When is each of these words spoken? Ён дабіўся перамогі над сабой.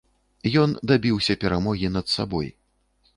Ён 0.61 0.73
дабіўся 0.91 1.33
перамогі 1.43 1.91
над 1.99 2.05
сабой. 2.15 2.47